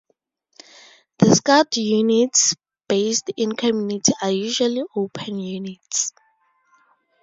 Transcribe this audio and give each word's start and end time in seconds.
The 1.19 1.27
Scout 1.35 1.77
units 1.77 2.55
based 2.89 3.29
in 3.37 3.51
community 3.55 4.13
are 4.23 4.31
usually 4.31 4.81
open 4.95 5.37
units. 5.37 6.11